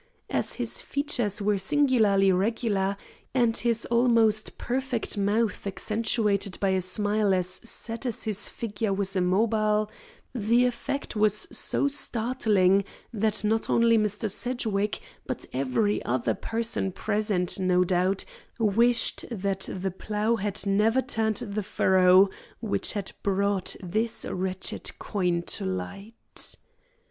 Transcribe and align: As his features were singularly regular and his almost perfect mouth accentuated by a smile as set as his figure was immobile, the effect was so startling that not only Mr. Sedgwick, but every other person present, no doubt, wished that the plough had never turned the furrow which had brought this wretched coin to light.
As 0.31 0.53
his 0.53 0.81
features 0.81 1.43
were 1.43 1.59
singularly 1.59 2.31
regular 2.31 2.97
and 3.35 3.55
his 3.55 3.85
almost 3.85 4.57
perfect 4.57 5.15
mouth 5.15 5.67
accentuated 5.67 6.59
by 6.59 6.69
a 6.69 6.81
smile 6.81 7.35
as 7.35 7.47
set 7.49 8.07
as 8.07 8.23
his 8.23 8.49
figure 8.49 8.91
was 8.93 9.15
immobile, 9.15 9.91
the 10.33 10.65
effect 10.65 11.15
was 11.15 11.47
so 11.51 11.87
startling 11.87 12.83
that 13.13 13.43
not 13.43 13.69
only 13.69 13.95
Mr. 13.95 14.27
Sedgwick, 14.27 15.01
but 15.27 15.45
every 15.53 16.03
other 16.03 16.33
person 16.33 16.91
present, 16.91 17.59
no 17.59 17.83
doubt, 17.83 18.25
wished 18.57 19.23
that 19.29 19.69
the 19.71 19.91
plough 19.91 20.37
had 20.37 20.65
never 20.65 21.03
turned 21.03 21.35
the 21.37 21.61
furrow 21.61 22.27
which 22.59 22.93
had 22.93 23.11
brought 23.21 23.75
this 23.83 24.25
wretched 24.25 24.97
coin 24.97 25.43
to 25.43 25.63
light. 25.63 26.55